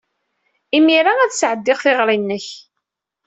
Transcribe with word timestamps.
Imir-a 0.77 1.13
ad 1.19 1.31
sɛeddiɣ 1.33 1.77
tiɣri-nnek. 1.83 2.47